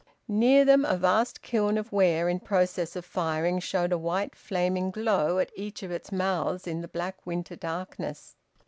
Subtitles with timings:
[0.27, 4.89] Near them a vast kiln of ware in process of firing showed a white flaming
[4.89, 8.35] glow at each of its mouths in the black winter darkness.